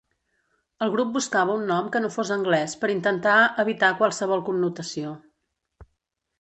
El 0.85 0.91
grup 0.95 1.11
buscava 1.17 1.57
un 1.57 1.67
nom 1.73 1.91
que 1.97 2.01
no 2.01 2.09
fos 2.17 2.33
anglès 2.37 2.75
per 2.85 2.91
intentar 2.95 3.37
evitar 3.67 3.93
qualsevol 4.03 4.45
connotació. 4.51 5.17